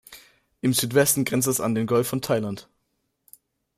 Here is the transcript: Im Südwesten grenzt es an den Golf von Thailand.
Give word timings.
Im 0.61 0.73
Südwesten 0.73 1.25
grenzt 1.25 1.47
es 1.47 1.61
an 1.61 1.75
den 1.75 1.85
Golf 1.85 2.07
von 2.07 2.21
Thailand. 2.23 2.67